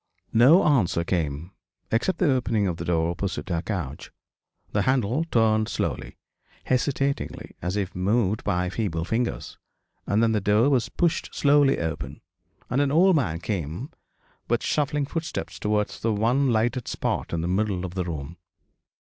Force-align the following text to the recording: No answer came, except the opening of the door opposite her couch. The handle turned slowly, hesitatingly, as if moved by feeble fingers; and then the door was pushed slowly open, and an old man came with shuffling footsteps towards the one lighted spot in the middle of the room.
No 0.33 0.63
answer 0.63 1.03
came, 1.03 1.51
except 1.91 2.17
the 2.17 2.31
opening 2.33 2.65
of 2.65 2.77
the 2.77 2.85
door 2.85 3.11
opposite 3.11 3.49
her 3.49 3.61
couch. 3.61 4.09
The 4.71 4.81
handle 4.81 5.25
turned 5.25 5.69
slowly, 5.69 6.17
hesitatingly, 6.63 7.55
as 7.61 7.75
if 7.77 7.93
moved 7.93 8.43
by 8.43 8.71
feeble 8.71 9.05
fingers; 9.05 9.59
and 10.07 10.23
then 10.23 10.31
the 10.31 10.41
door 10.41 10.71
was 10.71 10.89
pushed 10.89 11.29
slowly 11.35 11.77
open, 11.77 12.21
and 12.67 12.81
an 12.81 12.91
old 12.91 13.15
man 13.15 13.41
came 13.41 13.91
with 14.49 14.63
shuffling 14.63 15.05
footsteps 15.05 15.59
towards 15.59 15.99
the 15.99 16.11
one 16.11 16.51
lighted 16.51 16.87
spot 16.87 17.31
in 17.31 17.41
the 17.41 17.47
middle 17.47 17.85
of 17.85 17.93
the 17.93 18.03
room. 18.05 18.37